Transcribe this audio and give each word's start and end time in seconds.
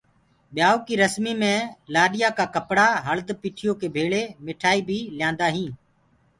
ڀيآئوٚ 0.55 0.85
ڪي 0.87 0.93
رسمي 1.03 1.33
مي 1.41 1.53
لآڏيآ 1.93 2.29
ڪآ 2.37 2.45
ڪپڙا 2.55 2.87
هݪد 3.07 3.27
پِٺيو 3.41 3.71
ڪي 3.81 3.87
ڀيݪی 3.95 4.23
مٺآئي 4.45 4.79
بيٚ 4.87 5.11
ليِآندآ 5.17 5.47
هينٚ۔ 5.55 5.73